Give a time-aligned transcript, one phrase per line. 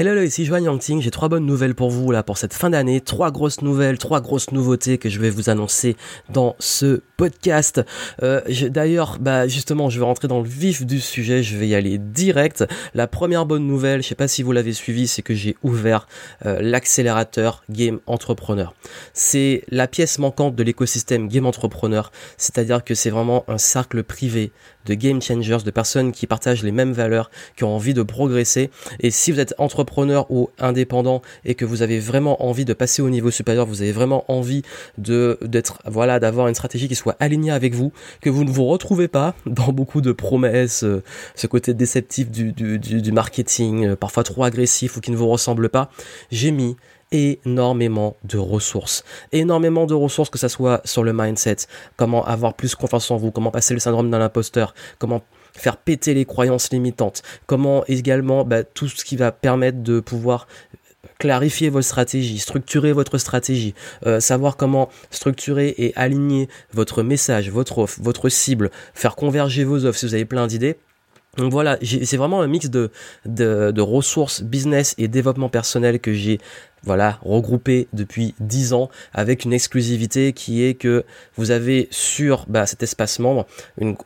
[0.00, 1.02] Hello, ici Joanne Yangting.
[1.02, 3.00] J'ai trois bonnes nouvelles pour vous là pour cette fin d'année.
[3.00, 5.96] Trois grosses nouvelles, trois grosses nouveautés que je vais vous annoncer
[6.28, 7.80] dans ce podcast.
[8.22, 8.40] Euh,
[8.70, 11.42] D'ailleurs, bah justement, je vais rentrer dans le vif du sujet.
[11.42, 12.64] Je vais y aller direct.
[12.94, 16.06] La première bonne nouvelle, je sais pas si vous l'avez suivi, c'est que j'ai ouvert
[16.46, 18.74] euh, l'accélérateur Game Entrepreneur.
[19.14, 22.12] C'est la pièce manquante de l'écosystème Game Entrepreneur.
[22.36, 24.52] C'est-à-dire que c'est vraiment un cercle privé
[24.86, 28.70] de game changers, de personnes qui partagent les mêmes valeurs, qui ont envie de progresser.
[29.00, 29.87] Et si vous êtes entrepreneur
[30.28, 33.92] ou indépendant et que vous avez vraiment envie de passer au niveau supérieur, vous avez
[33.92, 34.62] vraiment envie
[34.96, 38.66] de d'être voilà d'avoir une stratégie qui soit alignée avec vous, que vous ne vous
[38.66, 41.02] retrouvez pas dans beaucoup de promesses, euh,
[41.34, 45.90] ce côté déceptif du marketing, euh, parfois trop agressif ou qui ne vous ressemble pas,
[46.30, 46.76] j'ai mis
[47.10, 49.04] énormément de ressources.
[49.32, 51.56] Énormément de ressources, que ça soit sur le mindset,
[51.96, 55.22] comment avoir plus confiance en vous, comment passer le syndrome d'un imposteur, comment
[55.54, 60.46] faire péter les croyances limitantes, comment également bah, tout ce qui va permettre de pouvoir
[61.18, 63.74] clarifier votre stratégie, structurer votre stratégie,
[64.06, 69.84] euh, savoir comment structurer et aligner votre message, votre offre, votre cible, faire converger vos
[69.84, 70.76] offres si vous avez plein d'idées.
[71.36, 72.90] Donc voilà, c'est vraiment un mix de,
[73.24, 76.40] de, de, ressources business et développement personnel que j'ai
[76.84, 81.04] voilà, regroupé depuis 10 ans avec une exclusivité qui est que
[81.36, 83.46] vous avez sur bah, cet espace membre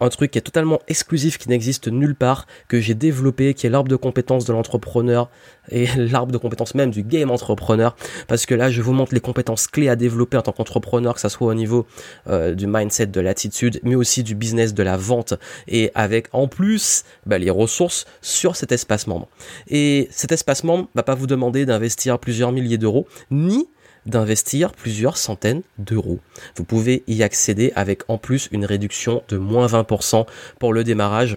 [0.00, 3.70] un truc qui est totalement exclusif, qui n'existe nulle part, que j'ai développé, qui est
[3.70, 5.30] l'arbre de compétences de l'entrepreneur
[5.70, 7.96] et l'arbre de compétences même du game entrepreneur,
[8.26, 11.20] parce que là je vous montre les compétences clés à développer en tant qu'entrepreneur, que
[11.20, 11.86] ça soit au niveau
[12.28, 15.34] euh, du mindset, de l'attitude, mais aussi du business, de la vente,
[15.66, 19.28] et avec en plus bah, les ressources sur cet espace membre.
[19.68, 23.68] Et cet espace membre va pas vous demander d'investir plusieurs d'euros, ni
[24.06, 26.18] d'investir plusieurs centaines d'euros.
[26.56, 30.26] Vous pouvez y accéder avec en plus une réduction de moins 20%
[30.58, 31.36] pour le démarrage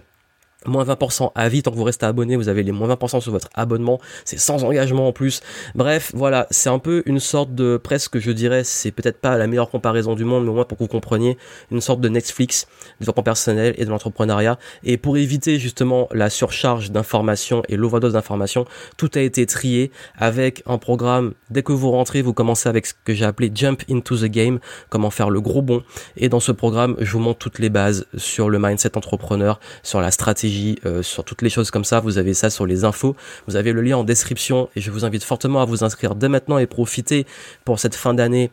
[0.66, 3.32] moins 20% à vie tant que vous restez abonné vous avez les moins 20% sur
[3.32, 4.00] votre abonnement.
[4.24, 5.40] C'est sans engagement en plus.
[5.74, 9.46] Bref voilà c'est un peu une sorte de presque je dirais c'est peut-être pas la
[9.46, 11.36] meilleure comparaison du monde mais au moins pour que vous compreniez
[11.70, 12.66] une sorte de Netflix
[12.98, 14.58] du développement personnel et de l'entrepreneuriat.
[14.84, 18.66] Et pour éviter justement la surcharge d'informations et l'overdose d'informations
[18.96, 21.34] tout a été trié avec un programme.
[21.50, 24.58] Dès que vous rentrez vous commencez avec ce que j'ai appelé Jump into the Game
[24.88, 25.82] comment faire le gros bond.
[26.16, 30.00] Et dans ce programme je vous montre toutes les bases sur le mindset entrepreneur sur
[30.00, 30.51] la stratégie
[30.84, 32.00] euh, sur toutes les choses comme ça.
[32.00, 33.16] Vous avez ça sur les infos.
[33.46, 36.28] Vous avez le lien en description et je vous invite fortement à vous inscrire dès
[36.28, 37.26] maintenant et profiter
[37.64, 38.50] pour cette fin d'année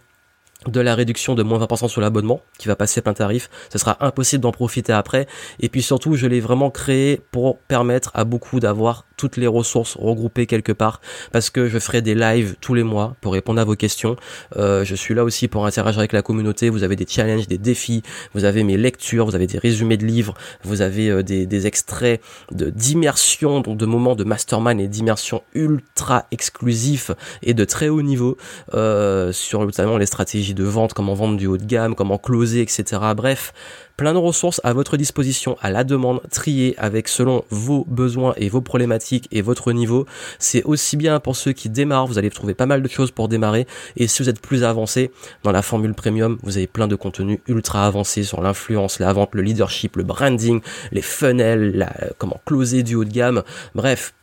[0.68, 3.50] de la réduction de moins 20% sur l'abonnement qui va passer plein tarif.
[3.72, 5.28] Ce sera impossible d'en profiter après.
[5.60, 9.98] Et puis surtout, je l'ai vraiment créé pour permettre à beaucoup d'avoir toutes les ressources
[10.00, 11.02] regroupées quelque part
[11.34, 14.16] parce que je ferai des lives tous les mois pour répondre à vos questions.
[14.56, 16.70] Euh, je suis là aussi pour interagir avec la communauté.
[16.70, 18.02] Vous avez des challenges, des défis,
[18.34, 22.22] vous avez mes lectures, vous avez des résumés de livres, vous avez euh, des, extraits
[22.52, 27.12] de d'immersion, donc de moments de mastermind et d'immersion ultra exclusifs
[27.44, 28.38] et de très haut niveau
[28.74, 32.62] euh, sur notamment les stratégies de vente, comment vendre du haut de gamme, comment closer,
[32.62, 33.02] etc.
[33.18, 33.54] Bref,
[34.00, 38.48] plein de ressources à votre disposition à la demande, triées avec selon vos besoins et
[38.48, 40.06] vos problématiques et votre niveau.
[40.38, 43.28] C'est aussi bien pour ceux qui démarrent, vous allez trouver pas mal de choses pour
[43.28, 43.68] démarrer.
[43.98, 45.12] Et si vous êtes plus avancé
[45.44, 49.34] dans la formule premium, vous avez plein de contenus ultra avancés sur l'influence, la vente,
[49.34, 50.62] le leadership, le branding,
[50.92, 53.44] les funnels, comment closer du haut de gamme.
[53.76, 54.14] Bref,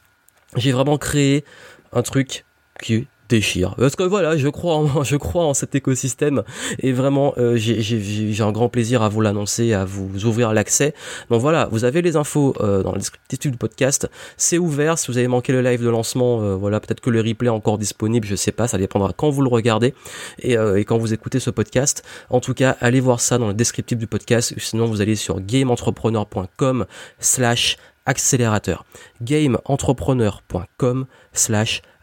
[0.57, 1.45] j'ai vraiment créé
[1.93, 2.45] un truc
[2.83, 3.75] qui déchire.
[3.77, 6.43] Parce que voilà, je crois en, je crois en cet écosystème
[6.81, 10.95] et vraiment euh, j'ai un grand plaisir à vous l'annoncer, à vous ouvrir l'accès.
[11.31, 14.09] Donc voilà, vous avez les infos euh, dans le descriptif du podcast.
[14.37, 14.99] C'est ouvert.
[14.99, 17.51] Si vous avez manqué le live de lancement, euh, voilà, peut-être que le replay est
[17.51, 18.27] encore disponible.
[18.27, 19.95] Je sais pas, ça dépendra quand vous le regardez
[20.41, 22.03] et, et quand vous écoutez ce podcast.
[22.31, 24.55] En tout cas, allez voir ça dans le descriptif du podcast.
[24.59, 26.87] Sinon, vous allez sur gameentrepreneur.com
[27.19, 27.77] slash
[28.07, 28.85] accélérateur.
[29.23, 31.96] gameentrepreneur.com slash accélérateur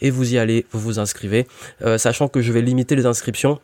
[0.00, 1.46] et vous y allez, vous vous inscrivez,
[1.82, 3.60] euh, sachant que je vais limiter les inscriptions.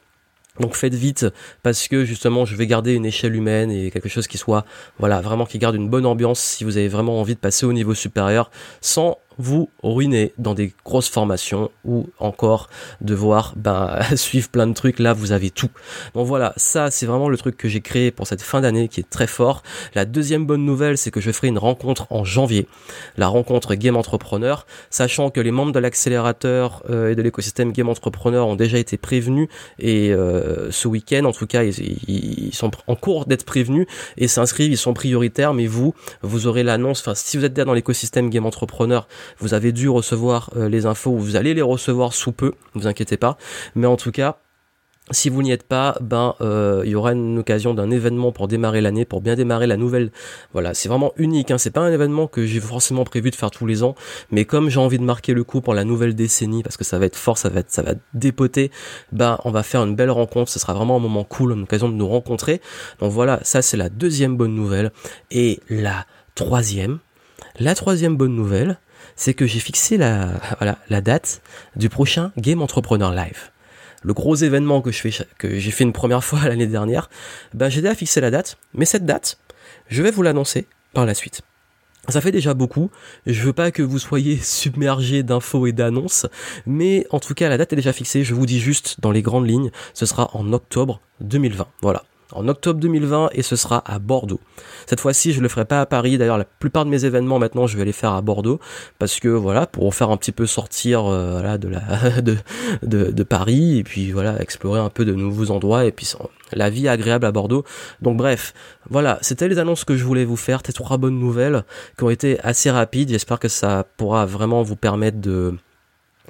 [0.61, 1.27] Donc faites vite
[1.65, 4.65] parce que justement je vais garder une échelle humaine et quelque chose qui soit
[5.01, 7.73] voilà vraiment qui garde une bonne ambiance si vous avez vraiment envie de passer au
[7.73, 12.69] niveau supérieur sans vous ruiner dans des grosses formations ou encore
[13.01, 14.99] devoir ben, suivre plein de trucs.
[14.99, 15.71] Là, vous avez tout.
[16.15, 19.01] Donc voilà, ça c'est vraiment le truc que j'ai créé pour cette fin d'année qui
[19.01, 19.63] est très fort.
[19.95, 22.69] La deuxième bonne nouvelle, c'est que je ferai une rencontre en janvier,
[23.17, 27.89] la rencontre Game Entrepreneur, sachant que les membres de l'accélérateur euh, et de l'écosystème Game
[27.89, 29.49] Entrepreneur ont déjà été prévenus
[29.79, 33.87] et euh, ce week-end, en tout cas, ils, ils sont en cours d'être prévenus
[34.17, 34.73] et s'inscrivent.
[34.73, 37.01] Ils sont prioritaires, mais vous, vous aurez l'annonce.
[37.01, 39.07] Enfin, si vous êtes dans l'écosystème Game Entrepreneur
[39.39, 42.81] vous avez dû recevoir euh, les infos, ou vous allez les recevoir sous peu, ne
[42.81, 43.37] vous inquiétez pas.
[43.75, 44.39] Mais en tout cas,
[45.11, 48.49] si vous n'y êtes pas, ben euh, il y aura une occasion d'un événement pour
[48.49, 50.11] démarrer l'année, pour bien démarrer la nouvelle.
[50.55, 51.51] Voilà, c'est vraiment unique.
[51.51, 51.59] Hein.
[51.59, 53.95] C'est pas un événement que j'ai forcément prévu de faire tous les ans,
[54.31, 56.99] mais comme j'ai envie de marquer le coup pour la nouvelle décennie, parce que ça
[56.99, 58.71] va être fort, ça va être, ça va dépoter.
[59.13, 60.51] Ben on va faire une belle rencontre.
[60.51, 62.63] Ce sera vraiment un moment cool, une occasion de nous rencontrer.
[63.01, 64.91] Donc voilà, ça c'est la deuxième bonne nouvelle.
[65.31, 66.99] Et la troisième,
[67.59, 68.79] la troisième bonne nouvelle,
[69.17, 71.43] c'est que j'ai fixé la date
[71.77, 73.51] du prochain Game Entrepreneur Live
[74.05, 77.11] le gros événement que j'ai fait une première fois l'année dernière,
[77.55, 79.39] ben j'ai déjà fixé la date, mais cette date,
[79.89, 81.43] je vais vous l'annoncer par la suite.
[82.09, 82.91] Ça fait déjà beaucoup,
[83.27, 86.27] je veux pas que vous soyez submergés d'infos et d'annonces,
[86.67, 89.23] mais en tout cas la date est déjà fixée, je vous dis juste dans les
[89.23, 91.67] grandes lignes, ce sera en octobre 2020.
[91.81, 94.41] Voilà en octobre 2020 et ce sera à Bordeaux.
[94.87, 96.19] Cette fois-ci, je le ferai pas à Paris.
[96.19, 98.61] D'ailleurs, la plupart de mes événements maintenant, je vais les faire à Bordeaux
[98.99, 101.57] parce que voilà, pour faire un petit peu sortir euh,
[102.83, 106.13] de, Paris et puis voilà, explorer un peu de nouveaux endroits et puis
[106.53, 107.65] la vie agréable à Bordeaux.
[108.03, 108.55] Donc bref,
[108.91, 111.65] voilà, c'était les annonces que je voulais vous faire, ces trois bonnes nouvelles
[111.97, 113.11] qui ont été assez rapides.
[113.11, 115.55] J'espère que ça pourra vraiment vous permettre de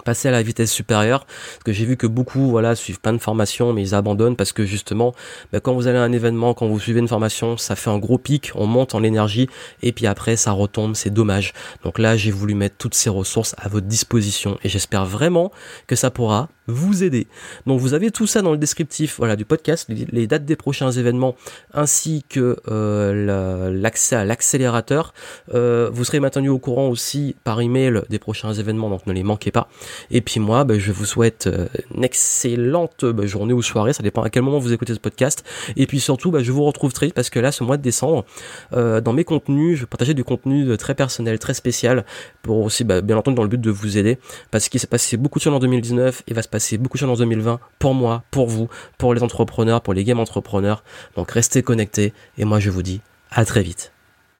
[0.05, 1.25] passer à la vitesse supérieure.
[1.25, 4.53] Parce que j'ai vu que beaucoup voilà suivent plein de formations mais ils abandonnent parce
[4.53, 5.15] que justement
[5.53, 7.99] bah, quand vous allez à un événement quand vous suivez une formation ça fait un
[7.99, 9.49] gros pic on monte en énergie
[9.83, 11.53] et puis après ça retombe c'est dommage.
[11.85, 15.53] Donc là j'ai voulu mettre toutes ces ressources à votre disposition et j'espère vraiment
[15.87, 17.27] que ça pourra vous aider.
[17.67, 20.91] Donc vous avez tout ça dans le descriptif voilà, du podcast, les dates des prochains
[20.91, 21.35] événements
[21.73, 25.15] ainsi que euh, l'accès à l'accélérateur.
[25.55, 29.23] Euh, vous serez maintenu au courant aussi par email des prochains événements, donc ne les
[29.23, 29.69] manquez pas.
[30.11, 34.03] Et puis moi, ben, je vous souhaite euh, une excellente ben, journée ou soirée, ça
[34.03, 35.45] dépend à quel moment vous écoutez ce podcast.
[35.77, 37.83] Et puis surtout, ben, je vous retrouve très vite parce que là, ce mois de
[37.83, 38.25] décembre,
[38.73, 42.05] dans mes contenus, je vais partager du contenu très personnel, très spécial,
[42.43, 44.19] pour aussi, bien entendu, dans le but de vous aider,
[44.51, 47.01] parce qu'il s'est passé beaucoup de choses en 2019, il va se passer beaucoup de
[47.01, 50.85] choses en 2020 pour moi, pour vous, pour les entrepreneurs, pour les game entrepreneurs.
[51.17, 53.01] Donc restez connectés et moi je vous dis
[53.33, 53.91] à très vite.